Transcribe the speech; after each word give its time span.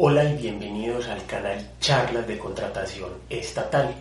Hola 0.00 0.22
y 0.22 0.36
bienvenidos 0.36 1.08
al 1.08 1.26
canal 1.26 1.58
Charlas 1.80 2.24
de 2.28 2.38
Contratación 2.38 3.10
Estatal, 3.28 3.92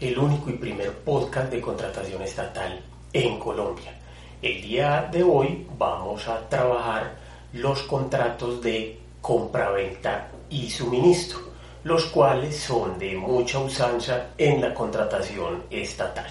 el 0.00 0.18
único 0.18 0.50
y 0.50 0.54
primer 0.54 0.92
podcast 0.92 1.52
de 1.52 1.60
contratación 1.60 2.20
estatal 2.22 2.80
en 3.12 3.38
Colombia. 3.38 3.96
El 4.42 4.60
día 4.60 5.08
de 5.12 5.22
hoy 5.22 5.64
vamos 5.78 6.26
a 6.26 6.48
trabajar 6.48 7.14
los 7.52 7.80
contratos 7.82 8.60
de 8.60 8.98
compraventa 9.20 10.26
y 10.50 10.68
suministro, 10.68 11.38
los 11.84 12.06
cuales 12.06 12.56
son 12.56 12.98
de 12.98 13.14
mucha 13.14 13.60
usanza 13.60 14.30
en 14.36 14.60
la 14.60 14.74
contratación 14.74 15.62
estatal. 15.70 16.26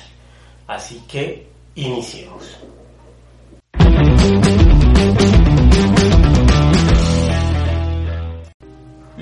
Así 0.67 1.05
que 1.07 1.47
iniciemos. 1.75 2.57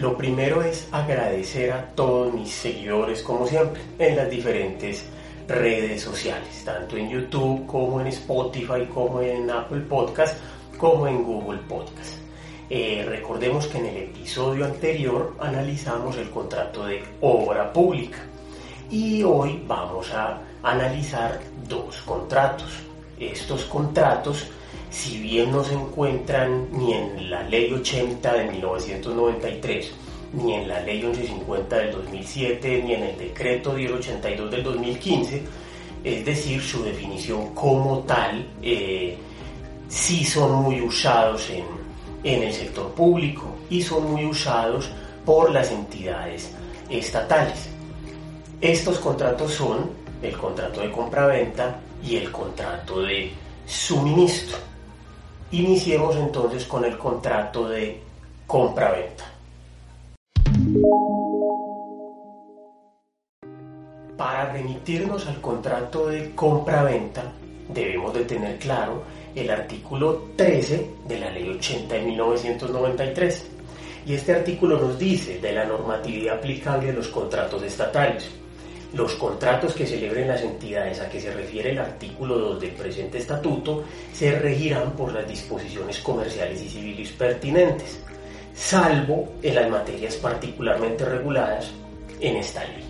Lo 0.04 0.18
primero 0.18 0.62
es 0.62 0.90
agradecer 0.92 1.72
a 1.72 1.86
todos 1.96 2.34
mis 2.34 2.52
seguidores, 2.52 3.24
como 3.24 3.48
siempre, 3.48 3.82
en 3.98 4.18
las 4.18 4.30
diferentes 4.30 5.06
redes 5.48 6.02
sociales, 6.02 6.62
tanto 6.66 6.98
en 6.98 7.10
YouTube 7.10 7.66
como 7.66 8.02
en 8.02 8.08
Spotify, 8.08 8.86
como 8.94 9.22
en 9.22 9.50
Apple 9.50 9.80
Podcast, 9.88 10.38
como 10.78 11.08
en 11.08 11.24
Google 11.24 11.60
Podcast. 11.70 12.16
Eh, 12.70 13.06
recordemos 13.08 13.66
que 13.68 13.78
en 13.78 13.86
el 13.86 13.98
episodio 14.04 14.66
anterior 14.66 15.38
analizamos 15.40 16.18
el 16.18 16.30
contrato 16.32 16.86
de 16.86 17.02
obra 17.22 17.72
pública 17.72 18.20
y 18.92 19.24
hoy 19.24 19.64
vamos 19.66 20.12
a 20.12 20.42
analizar 20.64 21.40
dos 21.66 21.96
contratos. 22.02 22.74
Estos 23.18 23.64
contratos, 23.64 24.48
si 24.94 25.18
bien 25.18 25.52
no 25.52 25.64
se 25.64 25.74
encuentran 25.74 26.68
ni 26.72 26.94
en 26.94 27.32
la 27.32 27.42
ley 27.50 27.74
80 27.74 28.32
de 28.32 28.52
1993, 28.52 29.92
ni 30.34 30.54
en 30.54 30.68
la 30.68 30.82
ley 30.82 31.02
1150 31.02 31.76
del 31.78 31.92
2007, 31.94 32.84
ni 32.86 32.94
en 32.94 33.04
el 33.04 33.18
decreto 33.18 33.74
1082 33.74 34.52
del 34.52 34.64
2015, 34.64 35.44
es 36.04 36.26
decir, 36.26 36.62
su 36.62 36.84
definición 36.84 37.56
como 37.56 38.00
tal, 38.02 38.48
eh, 38.62 39.18
sí 39.88 40.24
son 40.24 40.62
muy 40.62 40.80
usados 40.80 41.50
en, 41.50 41.66
en 42.24 42.44
el 42.44 42.54
sector 42.54 42.94
público 42.94 43.56
y 43.72 43.82
son 43.82 44.12
muy 44.12 44.26
usados 44.26 44.92
por 45.26 45.52
las 45.52 45.72
entidades 45.72 46.52
estatales. 46.88 47.68
Estos 48.62 49.00
contratos 49.00 49.54
son 49.54 49.90
el 50.22 50.38
contrato 50.38 50.82
de 50.82 50.92
compraventa 50.92 51.80
y 52.06 52.18
el 52.18 52.32
contrato 52.32 53.02
de 53.02 53.32
suministro. 53.66 54.73
Iniciemos 55.54 56.16
entonces 56.16 56.66
con 56.66 56.84
el 56.84 56.98
contrato 56.98 57.70
de 57.70 58.02
compraventa. 58.48 59.24
Para 64.18 64.52
remitirnos 64.52 65.28
al 65.28 65.40
contrato 65.40 66.08
de 66.08 66.34
compra-venta, 66.34 67.32
debemos 67.70 68.16
de 68.16 68.26
tener 68.26 68.58
claro 68.58 69.04
el 69.36 69.48
artículo 69.52 70.30
13 70.36 70.90
de 71.08 71.20
la 71.20 71.30
Ley 71.30 71.48
80 71.48 71.94
de 71.94 72.02
1993. 72.02 73.52
Y 74.08 74.16
este 74.16 74.34
artículo 74.34 74.80
nos 74.80 74.98
dice 74.98 75.40
de 75.40 75.54
la 75.54 75.66
normatividad 75.66 76.38
aplicable 76.38 76.90
a 76.90 76.94
los 76.94 77.10
contratos 77.10 77.62
estatales. 77.62 78.43
Los 78.94 79.16
contratos 79.16 79.74
que 79.74 79.88
celebren 79.88 80.28
las 80.28 80.42
entidades 80.42 81.00
a 81.00 81.10
que 81.10 81.20
se 81.20 81.34
refiere 81.34 81.72
el 81.72 81.80
artículo 81.80 82.38
2 82.38 82.62
del 82.62 82.72
presente 82.72 83.18
estatuto 83.18 83.84
se 84.14 84.38
regirán 84.38 84.92
por 84.92 85.12
las 85.12 85.28
disposiciones 85.28 85.98
comerciales 86.00 86.62
y 86.62 86.70
civiles 86.70 87.10
pertinentes, 87.12 88.00
salvo 88.54 89.34
en 89.42 89.56
las 89.56 89.68
materias 89.68 90.16
particularmente 90.18 91.06
reguladas 91.06 91.72
en 92.20 92.36
esta 92.36 92.64
ley. 92.66 92.84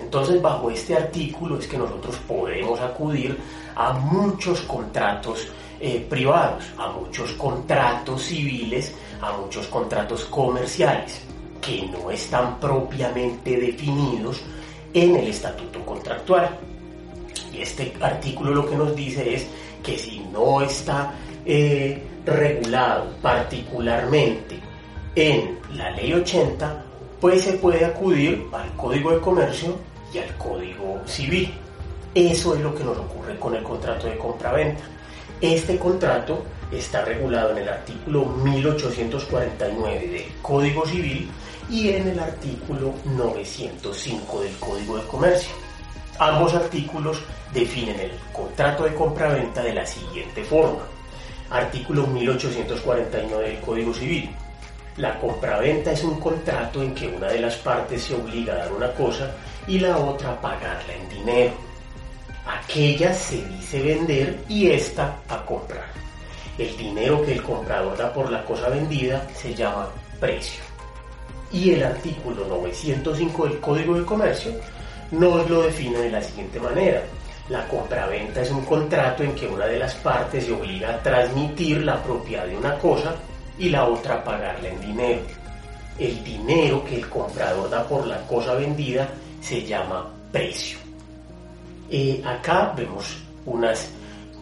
Entonces, 0.00 0.42
bajo 0.42 0.68
este 0.68 0.96
artículo 0.96 1.58
es 1.58 1.68
que 1.68 1.78
nosotros 1.78 2.16
podemos 2.26 2.80
acudir 2.80 3.38
a 3.76 3.92
muchos 3.92 4.62
contratos 4.62 5.46
eh, 5.78 6.04
privados, 6.10 6.64
a 6.76 6.88
muchos 6.88 7.30
contratos 7.32 8.20
civiles, 8.24 8.92
a 9.20 9.36
muchos 9.36 9.68
contratos 9.68 10.24
comerciales, 10.24 11.20
que 11.60 11.86
no 11.86 12.10
están 12.10 12.58
propiamente 12.58 13.56
definidos 13.56 14.42
en 14.96 15.14
el 15.14 15.28
estatuto 15.28 15.84
contractual. 15.84 16.48
Y 17.52 17.60
este 17.60 17.92
artículo 18.00 18.54
lo 18.54 18.68
que 18.68 18.76
nos 18.76 18.96
dice 18.96 19.34
es 19.34 19.46
que 19.82 19.98
si 19.98 20.20
no 20.32 20.62
está 20.62 21.12
eh, 21.44 22.02
regulado 22.24 23.14
particularmente 23.20 24.58
en 25.14 25.58
la 25.74 25.90
ley 25.90 26.14
80, 26.14 26.82
pues 27.20 27.42
se 27.42 27.52
puede 27.54 27.84
acudir 27.84 28.46
al 28.52 28.74
Código 28.74 29.12
de 29.12 29.20
Comercio 29.20 29.76
y 30.14 30.18
al 30.18 30.34
Código 30.38 31.02
Civil. 31.06 31.52
Eso 32.14 32.54
es 32.54 32.62
lo 32.62 32.74
que 32.74 32.82
nos 32.82 32.96
ocurre 32.96 33.38
con 33.38 33.54
el 33.54 33.62
contrato 33.62 34.06
de 34.06 34.16
compraventa. 34.16 34.82
Este 35.42 35.78
contrato 35.78 36.42
está 36.72 37.04
regulado 37.04 37.50
en 37.50 37.58
el 37.58 37.68
artículo 37.68 38.24
1849 38.24 40.08
del 40.08 40.24
Código 40.40 40.86
Civil 40.86 41.28
y 41.68 41.90
en 41.90 42.08
el 42.08 42.18
artículo 42.18 42.94
905 43.04 44.40
del 44.40 44.56
Código 44.58 44.96
de 44.96 45.06
Comercio. 45.06 45.54
Ambos 46.18 46.54
artículos 46.54 47.22
definen 47.52 47.98
el 48.00 48.12
contrato 48.32 48.84
de 48.84 48.94
compraventa 48.94 49.62
de 49.62 49.74
la 49.74 49.84
siguiente 49.84 50.44
forma. 50.44 50.82
Artículo 51.50 52.06
1849 52.06 53.48
del 53.48 53.60
Código 53.60 53.92
Civil. 53.92 54.30
La 54.96 55.18
compraventa 55.18 55.92
es 55.92 56.02
un 56.04 56.18
contrato 56.18 56.82
en 56.82 56.94
que 56.94 57.08
una 57.08 57.28
de 57.28 57.40
las 57.40 57.56
partes 57.56 58.02
se 58.02 58.14
obliga 58.14 58.54
a 58.54 58.58
dar 58.58 58.72
una 58.72 58.92
cosa 58.92 59.30
y 59.66 59.78
la 59.78 59.98
otra 59.98 60.32
a 60.32 60.40
pagarla 60.40 60.94
en 60.94 61.08
dinero. 61.08 61.52
Aquella 62.46 63.12
se 63.12 63.44
dice 63.44 63.82
vender 63.82 64.38
y 64.48 64.70
esta 64.70 65.18
a 65.28 65.44
comprar. 65.44 65.90
El 66.56 66.74
dinero 66.78 67.22
que 67.26 67.32
el 67.32 67.42
comprador 67.42 67.98
da 67.98 68.12
por 68.12 68.30
la 68.30 68.42
cosa 68.44 68.70
vendida 68.70 69.26
se 69.34 69.54
llama 69.54 69.88
precio. 70.18 70.75
Y 71.52 71.72
el 71.72 71.84
artículo 71.84 72.46
905 72.46 73.46
del 73.46 73.60
Código 73.60 73.94
de 73.94 74.04
Comercio 74.04 74.52
nos 75.12 75.48
lo 75.48 75.62
define 75.62 75.98
de 75.98 76.10
la 76.10 76.22
siguiente 76.22 76.60
manera. 76.60 77.02
La 77.48 77.66
compraventa 77.68 78.42
es 78.42 78.50
un 78.50 78.64
contrato 78.64 79.22
en 79.22 79.34
que 79.34 79.46
una 79.46 79.66
de 79.66 79.78
las 79.78 79.94
partes 79.96 80.44
se 80.44 80.52
obliga 80.52 80.94
a 80.94 81.02
transmitir 81.02 81.84
la 81.84 82.02
propiedad 82.02 82.46
de 82.46 82.56
una 82.56 82.76
cosa 82.78 83.14
y 83.58 83.68
la 83.68 83.84
otra 83.84 84.16
a 84.16 84.24
pagarla 84.24 84.68
en 84.68 84.80
dinero. 84.80 85.20
El 85.98 86.22
dinero 86.24 86.84
que 86.84 86.96
el 86.96 87.08
comprador 87.08 87.70
da 87.70 87.86
por 87.86 88.06
la 88.06 88.20
cosa 88.26 88.54
vendida 88.54 89.08
se 89.40 89.64
llama 89.64 90.10
precio. 90.32 90.78
Eh, 91.88 92.20
acá 92.24 92.74
vemos 92.76 93.16
unas 93.46 93.90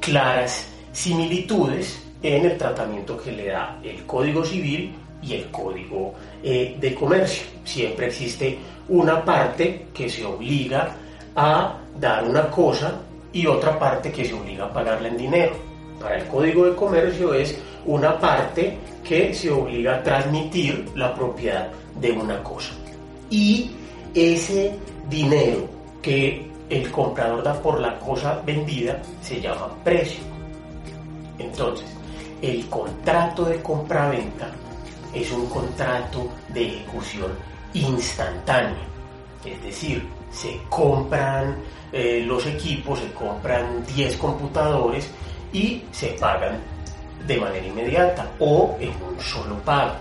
claras 0.00 0.66
similitudes 0.92 2.00
en 2.22 2.46
el 2.46 2.56
tratamiento 2.56 3.18
que 3.18 3.32
le 3.32 3.48
da 3.48 3.78
el 3.84 4.06
Código 4.06 4.44
Civil 4.44 4.94
y 5.26 5.34
el 5.34 5.50
Código 5.50 6.14
eh, 6.42 6.76
de 6.78 6.94
Comercio. 6.94 7.46
Siempre 7.64 8.06
existe 8.06 8.58
una 8.88 9.24
parte 9.24 9.86
que 9.94 10.08
se 10.08 10.24
obliga 10.24 10.94
a 11.34 11.78
dar 11.98 12.24
una 12.24 12.50
cosa 12.50 13.00
y 13.32 13.46
otra 13.46 13.78
parte 13.78 14.12
que 14.12 14.24
se 14.24 14.34
obliga 14.34 14.66
a 14.66 14.72
pagarla 14.72 15.08
en 15.08 15.16
dinero. 15.16 15.54
Para 16.00 16.18
el 16.18 16.26
Código 16.28 16.66
de 16.66 16.74
Comercio 16.74 17.34
es 17.34 17.58
una 17.86 18.18
parte 18.18 18.78
que 19.02 19.34
se 19.34 19.50
obliga 19.50 19.96
a 19.96 20.02
transmitir 20.02 20.86
la 20.94 21.14
propiedad 21.14 21.70
de 22.00 22.12
una 22.12 22.42
cosa. 22.42 22.72
Y 23.30 23.70
ese 24.14 24.78
dinero 25.08 25.68
que 26.00 26.50
el 26.68 26.90
comprador 26.90 27.42
da 27.42 27.54
por 27.60 27.80
la 27.80 27.98
cosa 27.98 28.40
vendida 28.44 29.00
se 29.20 29.40
llama 29.40 29.68
precio. 29.82 30.22
Entonces, 31.38 31.86
el 32.40 32.66
contrato 32.66 33.44
de 33.44 33.60
compraventa 33.62 34.50
es 35.14 35.30
un 35.30 35.46
contrato 35.46 36.28
de 36.48 36.66
ejecución 36.66 37.32
instantánea. 37.74 38.86
Es 39.44 39.62
decir, 39.62 40.08
se 40.30 40.60
compran 40.68 41.56
eh, 41.92 42.24
los 42.26 42.46
equipos, 42.46 42.98
se 42.98 43.12
compran 43.12 43.84
10 43.94 44.16
computadores 44.16 45.08
y 45.52 45.82
se 45.92 46.08
pagan 46.08 46.58
de 47.26 47.36
manera 47.38 47.66
inmediata 47.66 48.30
o 48.38 48.76
en 48.80 48.90
un 48.90 49.20
solo 49.20 49.56
pago. 49.60 49.94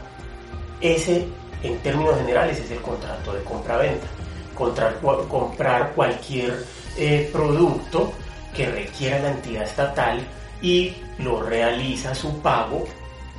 Ese 0.81 1.27
en 1.62 1.77
términos 1.80 2.18
generales 2.18 2.59
es 2.59 2.71
el 2.71 2.81
contrato 2.81 3.33
de 3.33 3.44
compra-venta. 3.44 4.07
comprar 4.56 5.94
cualquier 5.94 6.66
eh, 6.98 7.30
producto 7.31 8.12
que 8.56 8.68
requiera 8.69 9.19
la 9.19 9.31
entidad 9.31 9.63
estatal 9.63 10.19
y 10.62 10.95
lo 11.19 11.42
realiza 11.42 12.13
su 12.13 12.39
pago 12.42 12.86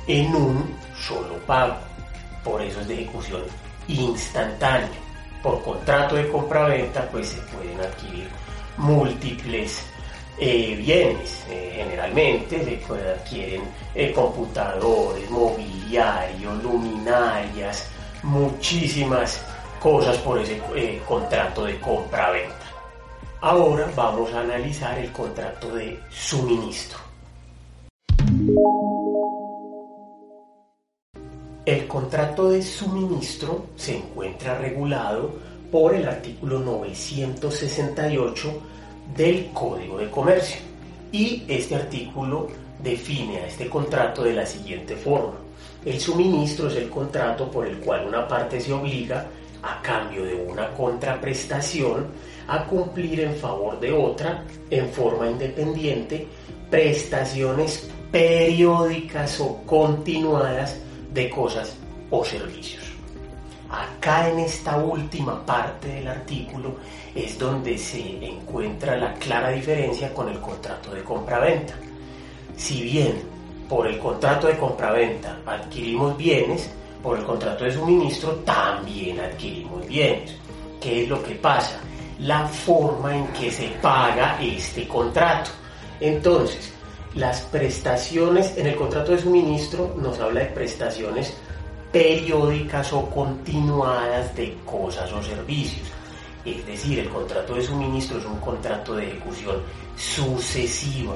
en 0.07 0.35
un 0.35 0.75
solo 0.97 1.37
pago. 1.45 1.75
Por 2.43 2.61
eso 2.61 2.81
es 2.81 2.87
de 2.87 3.01
ejecución 3.01 3.41
instantánea. 3.87 4.89
Por 5.41 5.61
contrato 5.63 6.15
de 6.15 6.29
compra-venta 6.29 7.07
pues 7.11 7.29
se 7.29 7.41
pueden 7.41 7.79
adquirir 7.79 8.27
múltiples 8.77 9.85
eh, 10.37 10.75
bienes. 10.75 11.45
Eh, 11.49 11.73
generalmente 11.77 12.63
se 12.63 13.09
adquieren 13.09 13.61
eh, 13.93 14.11
computadores, 14.11 15.29
mobiliario, 15.29 16.53
luminarias, 16.55 17.87
muchísimas 18.23 19.41
cosas 19.79 20.17
por 20.17 20.39
ese 20.39 20.59
contrato 21.07 21.65
de 21.65 21.79
compra-venta. 21.79 22.55
Ahora 23.41 23.87
vamos 23.95 24.33
a 24.33 24.41
analizar 24.41 24.97
el 24.97 25.11
contrato 25.11 25.75
de 25.75 25.99
suministro. 26.09 26.97
El 31.65 31.87
contrato 31.87 32.51
de 32.51 32.61
suministro 32.61 33.65
se 33.75 33.97
encuentra 33.97 34.59
regulado 34.59 35.33
por 35.71 35.95
el 35.95 36.07
artículo 36.07 36.59
968 36.59 38.61
del 39.17 39.49
Código 39.51 39.97
de 39.97 40.11
Comercio 40.11 40.57
y 41.11 41.43
este 41.47 41.73
artículo 41.73 42.49
define 42.83 43.39
a 43.39 43.47
este 43.47 43.67
contrato 43.67 44.23
de 44.23 44.33
la 44.33 44.45
siguiente 44.45 44.95
forma. 44.95 45.39
El 45.83 45.99
suministro 45.99 46.67
es 46.67 46.75
el 46.75 46.87
contrato 46.87 47.49
por 47.49 47.65
el 47.65 47.79
cual 47.79 48.09
una 48.09 48.27
parte 48.27 48.61
se 48.61 48.71
obliga, 48.71 49.25
a 49.63 49.81
cambio 49.81 50.23
de 50.23 50.35
una 50.35 50.71
contraprestación, 50.71 52.05
a 52.47 52.63
cumplir 52.65 53.21
en 53.21 53.35
favor 53.37 53.79
de 53.79 53.91
otra, 53.91 54.43
en 54.69 54.87
forma 54.89 55.27
independiente, 55.27 56.27
prestaciones 56.69 57.89
periódicas 58.11 59.39
o 59.39 59.63
continuadas 59.65 60.84
de 61.15 61.29
cosas 61.29 61.75
o 62.11 62.23
servicios. 62.23 62.83
Acá 63.69 64.29
en 64.29 64.39
esta 64.39 64.77
última 64.77 65.43
parte 65.43 65.87
del 65.87 66.07
artículo 66.07 66.75
es 67.15 67.39
donde 67.39 67.77
se 67.77 68.23
encuentra 68.23 68.95
la 68.97 69.13
clara 69.13 69.49
diferencia 69.49 70.13
con 70.13 70.29
el 70.29 70.39
contrato 70.39 70.91
de 70.91 71.03
compraventa. 71.03 71.73
Si 72.55 72.83
bien 72.83 73.23
por 73.67 73.87
el 73.87 73.97
contrato 73.97 74.47
de 74.47 74.57
compraventa 74.57 75.39
adquirimos 75.45 76.15
bienes, 76.17 76.69
por 77.01 77.17
el 77.17 77.23
contrato 77.23 77.63
de 77.63 77.71
suministro 77.71 78.35
también 78.45 79.19
adquirimos 79.19 79.87
bienes. 79.87 80.35
¿Qué 80.79 81.03
es 81.03 81.09
lo 81.09 81.23
que 81.23 81.35
pasa? 81.35 81.79
La 82.19 82.47
forma 82.47 83.15
en 83.15 83.27
que 83.27 83.49
se 83.51 83.69
paga 83.81 84.37
este 84.41 84.87
contrato. 84.87 85.49
Entonces, 85.99 86.74
las 87.15 87.41
prestaciones 87.43 88.57
en 88.57 88.67
el 88.67 88.75
contrato 88.75 89.13
de 89.13 89.21
suministro 89.21 89.95
nos 89.97 90.19
habla 90.19 90.41
de 90.41 90.47
prestaciones 90.47 91.33
periódicas 91.91 92.91
o 92.91 93.09
continuadas 93.09 94.35
de 94.35 94.57
cosas 94.65 95.11
o 95.13 95.23
servicios. 95.23 95.87
Es 96.43 96.65
decir, 96.65 96.99
el 96.99 97.09
contrato 97.09 97.55
de 97.55 97.63
suministro 97.63 98.19
es 98.19 98.25
un 98.25 98.39
contrato 98.39 98.95
de 98.95 99.07
ejecución 99.07 99.61
sucesiva. 99.95 101.15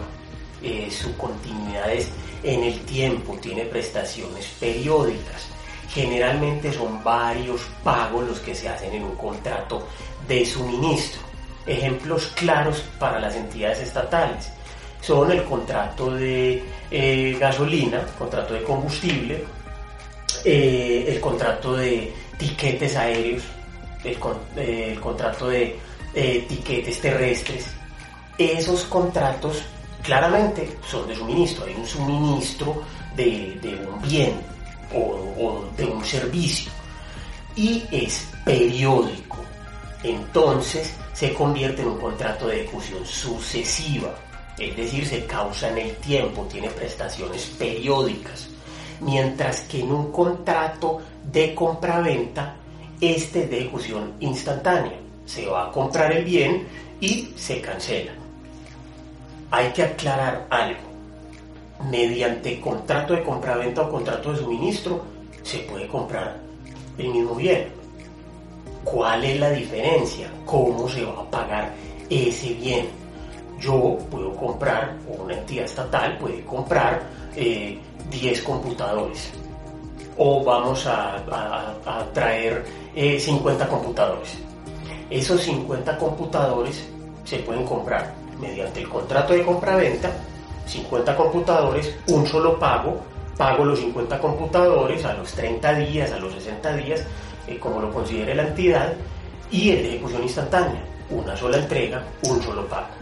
Eh, 0.64 0.90
su 0.90 1.16
continuidad 1.18 1.92
es 1.92 2.10
en 2.44 2.64
el 2.64 2.80
tiempo, 2.82 3.38
tiene 3.42 3.66
prestaciones 3.66 4.48
periódicas. 4.58 5.48
Generalmente 5.90 6.72
son 6.72 7.04
varios 7.04 7.62
pagos 7.84 8.26
los 8.26 8.40
que 8.40 8.56
se 8.56 8.70
hacen 8.70 8.94
en 8.94 9.04
un 9.04 9.16
contrato 9.16 9.86
de 10.28 10.46
suministro. 10.46 11.22
Ejemplos 11.66 12.28
claros 12.36 12.84
para 12.98 13.20
las 13.20 13.36
entidades 13.36 13.80
estatales 13.82 14.50
son 15.02 15.32
el 15.32 15.44
contrato 15.44 16.12
de 16.12 16.64
eh, 16.92 17.38
gasolina, 17.40 18.06
contrato 18.18 18.54
de 18.54 18.64
combustible, 18.64 19.44
eh, 20.44 21.06
el 21.08 21.20
contrato 21.20 21.76
de 21.76 22.14
tiquetes 22.38 22.96
aéreos, 22.96 23.44
el, 24.04 24.18
eh, 24.58 24.98
contrato 25.02 25.50
de 25.50 25.80
tiquetes 26.48 27.00
terrestres. 27.00 27.68
Esos 28.38 28.84
contratos 28.84 29.64
claramente 30.02 30.78
son 30.90 31.08
de 31.08 31.16
suministro, 31.16 31.66
hay 31.66 31.76
un 31.76 31.86
suministro 31.86 32.84
de, 33.16 33.60
un 33.88 34.02
bien 34.02 34.34
o 34.94 35.66
de 35.78 35.86
un 35.86 36.04
servicio 36.04 36.72
y 37.56 37.84
es 37.92 38.28
periódico. 38.46 39.38
Entonces 40.04 40.94
se 41.14 41.34
convierte 41.34 41.82
en 41.82 41.90
un 41.90 42.00
contrato 42.00 42.48
de 42.48 42.62
ejecución 42.62 43.06
sucesiva 43.06 44.16
es 44.60 44.76
decir, 44.76 45.06
se 45.06 45.26
causa 45.26 45.70
en 45.70 45.78
el 45.78 45.96
tiempo, 45.98 46.46
tiene 46.52 46.70
prestaciones 46.70 47.46
periódicas, 47.58 48.50
mientras 49.00 49.62
que 49.62 49.82
en 49.82 49.92
un 49.92 50.12
contrato 50.12 51.00
de 51.32 51.56
compraventa, 51.56 52.56
este 53.00 53.44
es 53.44 53.50
de 53.50 53.60
ejecución 53.60 54.14
instantánea. 54.20 55.00
Se 55.26 55.46
va 55.46 55.68
a 55.68 55.72
comprar 55.72 56.12
el 56.12 56.26
bien 56.26 56.68
y 57.00 57.32
se 57.36 57.62
cancela. 57.62 58.12
Hay 59.52 59.70
que 59.70 59.84
aclarar 59.84 60.48
algo. 60.50 60.82
Mediante 61.90 62.60
contrato 62.60 63.14
de 63.14 63.24
compraventa 63.24 63.84
o 63.84 63.90
contrato 63.90 64.34
de 64.34 64.40
suministro 64.40 65.02
se 65.44 65.60
puede 65.60 65.88
comprar 65.88 66.38
el 66.98 67.08
mismo 67.08 67.36
bien. 67.36 67.70
¿Cuál 68.84 69.24
es 69.24 69.40
la 69.40 69.52
diferencia? 69.52 70.30
¿Cómo 70.46 70.90
se 70.90 71.06
va 71.06 71.22
a 71.22 71.32
pagar 71.32 71.74
ese 72.10 72.54
bien? 72.56 72.88
Yo 73.60 73.98
puedo 74.10 74.34
comprar, 74.36 74.96
o 75.10 75.24
una 75.24 75.34
entidad 75.34 75.66
estatal 75.66 76.18
puede 76.18 76.44
comprar 76.46 77.02
10 77.36 77.38
eh, 77.38 78.44
computadores. 78.44 79.32
O 80.18 80.44
vamos 80.44 80.86
a, 80.86 81.24
traer 82.14 82.66
50 82.96 83.64
eh, 83.64 83.68
computadores. 83.68 84.38
Esos 85.10 85.42
50 85.42 85.98
computadores 85.98 86.88
se 87.24 87.40
pueden 87.40 87.66
comprar 87.66 88.14
mediante 88.40 88.82
el 88.82 88.90
contrato 88.90 89.34
de 89.34 89.46
compra-venta, 89.46 90.12
50 90.66 91.16
computadores, 91.16 91.96
un 92.08 92.28
solo 92.28 92.60
pago, 92.60 92.98
pago 93.38 93.66
los 93.66 93.80
50 93.80 94.20
computadores 94.20 95.04
a 95.06 95.14
los 95.14 95.32
30 95.34 95.74
días, 95.76 96.12
a 96.12 96.20
los 96.20 96.34
60 96.34 96.76
días, 96.76 97.04
eh, 97.48 97.58
como 97.58 97.82
lo 97.82 97.92
considere 97.92 98.36
la 98.36 98.48
entidad, 98.48 98.94
y 99.52 99.72
ejecución 99.72 100.24
instantánea, 100.24 100.84
una 101.10 101.36
sola 101.36 101.58
entrega, 101.58 102.04
un 102.24 102.42
solo 102.42 102.68
pago 102.68 102.99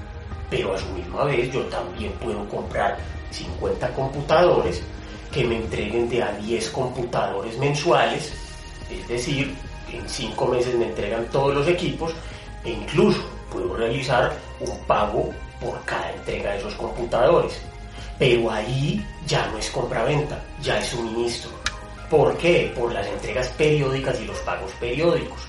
pero 0.49 0.73
a 0.73 0.77
su 0.77 0.87
misma 0.87 1.25
vez 1.25 1.51
yo 1.51 1.61
también 1.63 2.11
puedo 2.13 2.47
comprar 2.49 2.97
50 3.31 3.93
computadores 3.93 4.81
que 5.31 5.43
me 5.43 5.57
entreguen 5.57 6.09
de 6.09 6.23
a 6.23 6.31
10 6.33 6.69
computadores 6.69 7.57
mensuales, 7.57 8.33
es 8.89 9.07
decir, 9.07 9.53
en 9.91 10.07
5 10.07 10.47
meses 10.47 10.75
me 10.75 10.85
entregan 10.85 11.25
todos 11.25 11.53
los 11.53 11.67
equipos 11.67 12.13
e 12.63 12.71
incluso 12.71 13.21
puedo 13.51 13.75
realizar 13.75 14.33
un 14.59 14.77
pago 14.85 15.29
por 15.59 15.79
cada 15.85 16.11
entrega 16.13 16.51
de 16.51 16.59
esos 16.59 16.73
computadores. 16.75 17.59
Pero 18.19 18.49
ahí 18.51 19.05
ya 19.27 19.47
no 19.47 19.57
es 19.57 19.69
compra-venta, 19.69 20.41
ya 20.61 20.79
es 20.79 20.87
suministro. 20.87 21.51
¿Por 22.09 22.35
qué? 22.37 22.73
Por 22.75 22.91
las 22.91 23.05
entregas 23.07 23.49
periódicas 23.49 24.19
y 24.19 24.25
los 24.25 24.39
pagos 24.39 24.71
periódicos. 24.79 25.39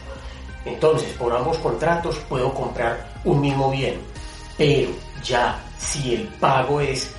Entonces, 0.64 1.12
por 1.14 1.34
ambos 1.34 1.56
contratos 1.58 2.16
puedo 2.28 2.52
comprar 2.52 3.08
un 3.24 3.40
mismo 3.40 3.70
bien, 3.70 3.98
pero 4.58 4.90
ya 5.22 5.58
si 5.78 6.16
el 6.16 6.26
pago 6.40 6.80
es 6.80 7.14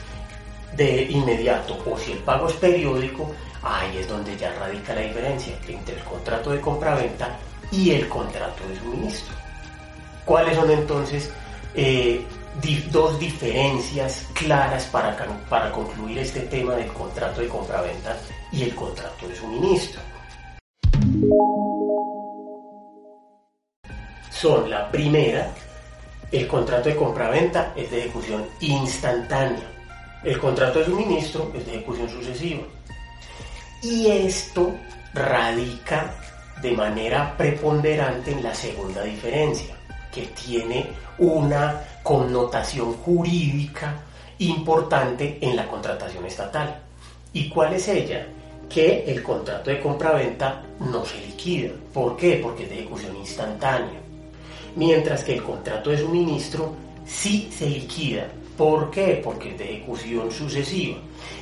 de 0.75 1.03
inmediato 1.03 1.77
o 1.85 1.97
si 1.97 2.11
el 2.11 2.19
pago 2.19 2.47
es 2.47 2.53
periódico, 2.55 3.31
ahí 3.63 3.97
es 3.97 4.07
donde 4.07 4.37
ya 4.37 4.53
radica 4.53 4.93
la 4.93 5.01
diferencia 5.01 5.57
entre 5.67 5.95
el 5.95 6.03
contrato 6.03 6.51
de 6.51 6.61
compraventa 6.61 7.37
y 7.71 7.91
el 7.91 8.07
contrato 8.07 8.67
de 8.67 8.77
suministro. 8.77 9.35
¿Cuáles 10.25 10.55
son 10.55 10.69
entonces 10.69 11.31
eh, 11.73 12.23
dos 12.91 13.19
diferencias 13.19 14.27
claras 14.33 14.85
para, 14.85 15.15
para 15.49 15.71
concluir 15.71 16.19
este 16.19 16.41
tema 16.41 16.75
del 16.75 16.91
contrato 16.93 17.41
de 17.41 17.47
compraventa 17.47 18.17
y 18.51 18.63
el 18.63 18.75
contrato 18.75 19.27
de 19.27 19.35
suministro? 19.35 20.01
Son 24.29 24.69
la 24.69 24.89
primera, 24.91 25.51
el 26.31 26.47
contrato 26.47 26.89
de 26.89 26.95
compraventa 26.95 27.73
es 27.75 27.89
de 27.91 27.99
ejecución 27.99 28.45
instantánea. 28.61 29.67
El 30.23 30.37
contrato 30.39 30.79
de 30.79 30.85
suministro 30.85 31.51
es 31.55 31.65
de 31.65 31.75
ejecución 31.75 32.09
sucesiva. 32.09 32.63
Y 33.81 34.07
esto 34.07 34.75
radica 35.13 36.15
de 36.61 36.71
manera 36.71 37.35
preponderante 37.37 38.31
en 38.31 38.43
la 38.43 38.53
segunda 38.53 39.03
diferencia, 39.03 39.75
que 40.11 40.27
tiene 40.27 40.87
una 41.17 41.81
connotación 42.03 42.93
jurídica 42.93 43.95
importante 44.39 45.37
en 45.41 45.55
la 45.55 45.67
contratación 45.67 46.25
estatal. 46.25 46.79
¿Y 47.33 47.49
cuál 47.49 47.73
es 47.73 47.87
ella? 47.87 48.27
que 48.69 49.03
el 49.07 49.23
contrato 49.23 49.71
de 49.71 49.81
compraventa 49.81 50.61
no 50.79 51.03
se 51.03 51.19
liquida. 51.19 51.71
¿Por 51.91 52.15
qué? 52.15 52.39
Porque 52.41 52.63
es 52.63 52.69
de 52.69 52.79
ejecución 52.81 53.15
instantánea. 53.17 53.99
Mientras 54.75 55.23
que 55.23 55.33
el 55.33 55.43
contrato 55.43 55.89
de 55.89 55.99
suministro 55.99 56.73
sí 57.05 57.49
se 57.51 57.69
liquida. 57.69 58.27
¿Por 58.57 58.91
qué? 58.91 59.21
Porque 59.23 59.51
es 59.51 59.57
de 59.57 59.63
ejecución 59.63 60.31
sucesiva. 60.31 60.97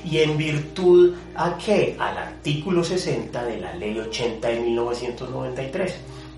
¿Y 0.05 0.19
en 0.19 0.37
virtud 0.37 1.15
a 1.35 1.57
qué? 1.57 1.95
Al 1.99 2.17
artículo 2.17 2.83
60 2.83 3.43
de 3.43 3.59
la 3.59 3.73
Ley 3.75 3.97
80 3.97 4.47
de 4.47 4.59
1993. 4.59 5.95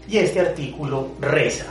Y 0.09 0.17
este 0.17 0.39
artículo 0.39 1.09
reza, 1.19 1.65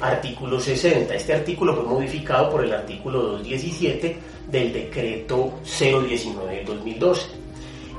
artículo 0.00 0.60
60. 0.60 1.14
Este 1.14 1.34
artículo 1.34 1.74
fue 1.74 1.84
modificado 1.84 2.50
por 2.50 2.64
el 2.64 2.72
artículo 2.72 3.22
217 3.22 4.16
del 4.50 4.72
decreto 4.72 5.54
019 5.64 6.56
del 6.56 6.64
2012. 6.64 7.26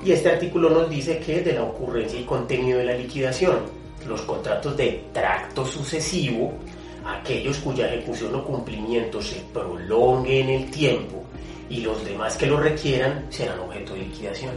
Y 0.05 0.11
este 0.11 0.29
artículo 0.29 0.69
nos 0.69 0.89
dice 0.89 1.19
que 1.19 1.41
de 1.41 1.53
la 1.53 1.63
ocurrencia 1.63 2.19
y 2.19 2.23
contenido 2.23 2.79
de 2.79 2.85
la 2.85 2.95
liquidación, 2.95 3.82
los 4.07 4.21
contratos 4.23 4.75
de 4.77 5.05
tracto 5.13 5.65
sucesivo, 5.65 6.53
aquellos 7.05 7.57
cuya 7.57 7.87
ejecución 7.87 8.35
o 8.35 8.43
cumplimiento 8.43 9.21
se 9.21 9.41
prolongue 9.53 10.41
en 10.41 10.49
el 10.49 10.71
tiempo 10.71 11.23
y 11.69 11.81
los 11.81 12.03
demás 12.05 12.37
que 12.37 12.45
lo 12.45 12.57
requieran 12.59 13.25
serán 13.29 13.59
objeto 13.59 13.93
de 13.93 13.99
liquidación. 13.99 14.51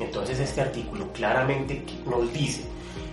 Entonces 0.00 0.38
este 0.38 0.60
artículo 0.60 1.12
claramente 1.12 1.82
nos 2.08 2.32
dice 2.32 2.62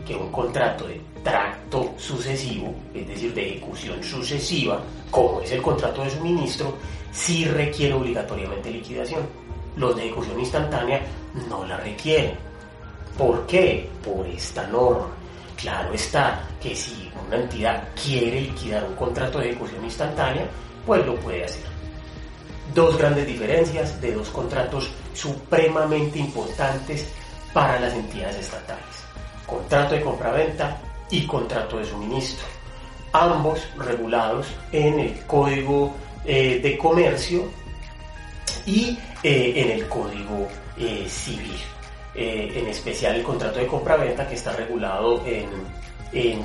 que 0.06 0.16
un 0.16 0.32
contrato 0.32 0.88
de 0.88 1.02
tracto 1.24 1.94
sucesivo, 1.98 2.74
es 2.94 3.08
decir, 3.08 3.34
de 3.34 3.50
ejecución 3.50 4.04
sucesiva, 4.04 4.82
como 5.10 5.42
es 5.42 5.52
el 5.52 5.62
contrato 5.62 6.04
de 6.04 6.12
suministro, 6.12 6.76
sí 7.12 7.46
requiere 7.46 7.94
obligatoriamente 7.94 8.70
liquidación. 8.70 9.22
Los 9.76 9.96
de 9.96 10.06
ejecución 10.06 10.40
instantánea 10.40 11.02
no 11.50 11.66
la 11.66 11.78
requieren. 11.78 12.36
¿Por 13.18 13.46
qué? 13.48 13.90
Por 14.04 14.28
esta 14.28 14.68
norma. 14.68 15.08
Claro 15.66 15.96
está 15.96 16.48
que 16.62 16.76
si 16.76 17.12
una 17.26 17.38
entidad 17.38 17.90
quiere 17.96 18.42
liquidar 18.42 18.84
un 18.84 18.96
contrato 18.96 19.40
de 19.40 19.50
ejecución 19.50 19.84
instantánea, 19.84 20.48
pues 20.86 21.04
lo 21.04 21.16
puede 21.16 21.44
hacer. 21.44 21.64
Dos 22.76 22.96
grandes 23.00 23.26
diferencias 23.26 24.00
de 24.00 24.14
dos 24.14 24.30
contratos 24.30 24.92
supremamente 25.16 26.20
importantes 26.20 27.10
para 27.52 27.80
las 27.80 27.96
entidades 27.96 28.42
estatales. 28.42 28.86
Contrato 29.48 29.96
de 29.96 30.02
compraventa 30.02 30.80
y 31.10 31.26
contrato 31.26 31.80
de 31.80 31.86
suministro. 31.86 32.46
Ambos 33.12 33.60
regulados 33.76 34.46
en 34.72 35.00
el 35.00 35.26
Código 35.26 35.96
eh, 36.26 36.60
de 36.62 36.78
Comercio 36.78 37.50
y 38.68 39.00
eh, 39.24 39.54
en 39.56 39.72
el 39.72 39.88
Código 39.88 40.48
eh, 40.78 41.08
Civil. 41.10 41.60
En 42.16 42.68
especial 42.68 43.16
el 43.16 43.24
contrato 43.24 43.60
de 43.60 43.68
compraventa 43.68 44.28
que 44.28 44.36
está 44.36 44.54
regulado 44.54 45.24
en, 45.26 45.76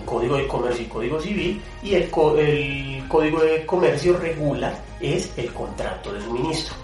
Código 0.04 0.36
de 0.36 0.48
Comercio 0.48 0.84
y 0.84 0.88
Código 0.88 1.20
Civil 1.20 1.62
y 1.84 1.94
el, 1.94 2.10
el 2.38 3.04
Código 3.06 3.40
de 3.40 3.64
Comercio 3.64 4.18
regula 4.18 4.74
es 5.00 5.32
el 5.36 5.52
contrato 5.52 6.12
de 6.12 6.20
suministro. 6.20 6.74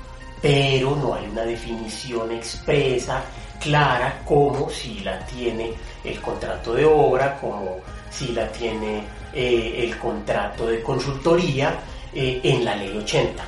Pero 0.40 0.94
no 0.94 1.14
hay 1.14 1.26
una 1.26 1.42
definición 1.42 2.30
expresa, 2.30 3.24
clara, 3.60 4.22
como 4.24 4.70
si 4.70 5.00
la 5.00 5.18
tiene 5.26 5.72
el 6.04 6.20
contrato 6.20 6.74
de 6.74 6.84
obra, 6.84 7.38
como 7.40 7.78
si 8.10 8.28
la 8.28 8.50
tiene 8.52 9.02
eh, 9.32 9.84
el 9.84 9.98
contrato 9.98 10.66
de 10.66 10.82
consultoría 10.82 11.78
eh, 12.14 12.40
en 12.42 12.64
la 12.64 12.76
ley 12.76 12.96
80. 12.96 13.44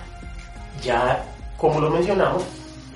Ya, 0.82 1.24
como 1.56 1.80
lo 1.80 1.90
mencionamos, 1.90 2.44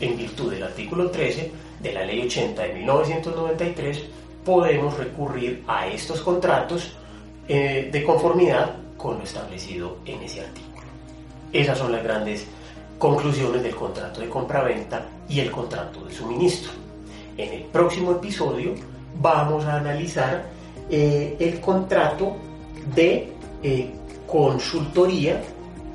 en 0.03 0.17
virtud 0.17 0.53
del 0.53 0.65
artículo 0.65 1.11
13 1.11 1.51
de 1.81 1.93
la 1.93 2.05
ley 2.05 2.23
80 2.23 2.61
de 2.61 2.75
1993, 2.75 4.05
podemos 4.45 4.99
recurrir 4.99 5.63
a 5.69 5.87
estos 5.87 6.21
contratos 6.21 6.93
eh, 7.49 7.89
de 7.91 8.03
conformidad 8.03 8.75
con 8.97 9.19
lo 9.19 9.25
establecido 9.25 9.99
en 10.05 10.21
ese 10.23 10.41
artículo. 10.41 10.87
Esas 11.53 11.79
son 11.79 11.93
las 11.93 12.03
grandes 12.03 12.47
conclusiones 12.99 13.63
del 13.63 13.75
contrato 13.75 14.21
de 14.21 14.29
compraventa 14.29 15.07
y 15.29 15.41
el 15.41 15.51
contrato 15.51 16.05
de 16.05 16.13
suministro. 16.13 16.73
En 17.37 17.53
el 17.53 17.63
próximo 17.65 18.13
episodio 18.13 18.75
vamos 19.21 19.65
a 19.65 19.77
analizar 19.77 20.47
eh, 20.91 21.37
el 21.39 21.61
contrato 21.61 22.37
de 22.95 23.33
eh, 23.63 23.91
consultoría 24.27 25.41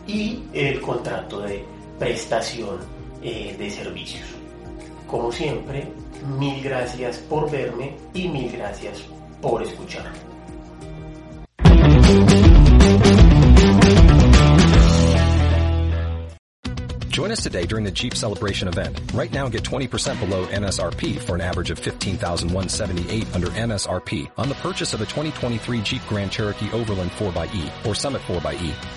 y 0.08 0.44
el 0.54 0.80
contrato 0.80 1.42
de 1.42 1.64
prestación 2.00 2.97
eh, 3.28 3.56
de 3.58 3.70
servicios. 3.70 4.26
Como 5.06 5.32
siempre, 5.32 5.92
mil 6.40 6.64
gracias 6.64 7.18
por 7.18 7.52
verme 7.52 7.98
y 8.14 8.30
mil 8.30 8.50
gracias 8.52 9.04
por 9.42 9.62
escucharme. 9.62 10.18
Join 17.10 17.32
us 17.32 17.42
today 17.42 17.66
during 17.66 17.84
the 17.84 17.92
Jeep 17.92 18.14
Celebration 18.14 18.68
event. 18.68 19.02
Right 19.14 19.34
now 19.34 19.50
get 19.50 19.64
20% 19.64 20.20
below 20.20 20.46
MSRP 20.46 21.18
for 21.20 21.36
an 21.36 21.42
average 21.42 21.72
of 21.72 21.80
15178 21.80 23.36
under 23.36 23.48
MSRP 23.48 24.30
on 24.38 24.48
the 24.48 24.56
purchase 24.56 24.94
of 24.94 25.02
a 25.02 25.06
2023 25.06 25.82
Jeep 25.82 26.02
Grand 26.08 26.32
Cherokee 26.32 26.72
Overland 26.72 27.12
4xE 27.12 27.86
or 27.88 27.96
Summit 27.96 28.22
4xE. 28.22 28.97